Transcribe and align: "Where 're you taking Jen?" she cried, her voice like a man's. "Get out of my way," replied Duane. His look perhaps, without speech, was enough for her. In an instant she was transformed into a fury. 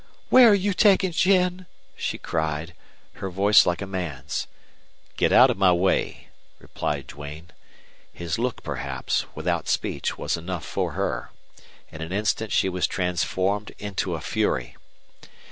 "Where 0.31 0.49
're 0.49 0.55
you 0.55 0.73
taking 0.73 1.11
Jen?" 1.11 1.67
she 1.95 2.17
cried, 2.17 2.73
her 3.21 3.29
voice 3.29 3.67
like 3.67 3.83
a 3.83 3.85
man's. 3.85 4.47
"Get 5.15 5.31
out 5.31 5.51
of 5.51 5.59
my 5.59 5.71
way," 5.71 6.29
replied 6.57 7.05
Duane. 7.05 7.51
His 8.11 8.39
look 8.39 8.63
perhaps, 8.63 9.27
without 9.35 9.67
speech, 9.67 10.17
was 10.17 10.37
enough 10.37 10.65
for 10.65 10.93
her. 10.93 11.29
In 11.91 12.01
an 12.01 12.11
instant 12.11 12.51
she 12.51 12.67
was 12.67 12.87
transformed 12.87 13.73
into 13.77 14.15
a 14.15 14.21
fury. 14.21 14.75